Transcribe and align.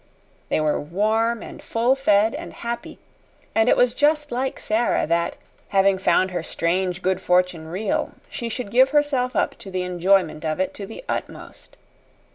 They 0.49 0.59
were 0.59 0.81
warm 0.81 1.43
and 1.43 1.61
full 1.61 1.93
fed 1.95 2.33
and 2.33 2.53
happy, 2.53 2.97
and 3.53 3.69
it 3.69 3.77
was 3.77 3.93
just 3.93 4.31
like 4.31 4.59
Sara 4.59 5.05
that, 5.05 5.35
having 5.69 5.99
found 5.99 6.31
her 6.31 6.41
strange 6.41 7.03
good 7.03 7.21
fortune 7.21 7.67
real, 7.67 8.13
she 8.27 8.49
should 8.49 8.71
give 8.71 8.89
herself 8.89 9.35
up 9.35 9.55
to 9.59 9.69
the 9.69 9.83
enjoyment 9.83 10.43
of 10.43 10.59
it 10.59 10.73
to 10.73 10.87
the 10.87 11.05
utmost. 11.07 11.77